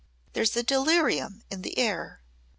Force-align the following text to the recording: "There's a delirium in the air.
"There's 0.33 0.55
a 0.57 0.63
delirium 0.63 1.43
in 1.51 1.61
the 1.61 1.77
air. 1.77 2.21